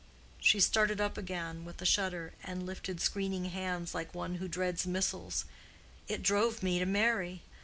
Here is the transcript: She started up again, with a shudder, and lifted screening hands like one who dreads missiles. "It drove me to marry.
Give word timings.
She 0.39 0.59
started 0.59 0.99
up 0.99 1.15
again, 1.15 1.63
with 1.63 1.79
a 1.79 1.85
shudder, 1.85 2.33
and 2.43 2.65
lifted 2.65 2.99
screening 2.99 3.45
hands 3.51 3.93
like 3.93 4.15
one 4.15 4.37
who 4.41 4.47
dreads 4.47 4.87
missiles. 4.87 5.45
"It 6.07 6.23
drove 6.23 6.63
me 6.63 6.79
to 6.79 6.87
marry. 6.87 7.43